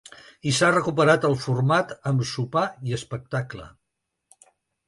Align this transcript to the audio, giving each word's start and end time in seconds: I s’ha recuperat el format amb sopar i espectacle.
I 0.51 0.53
s’ha 0.59 0.69
recuperat 0.71 1.27
el 1.29 1.35
format 1.43 1.93
amb 2.13 2.25
sopar 2.31 2.65
i 2.89 2.99
espectacle. 3.01 3.71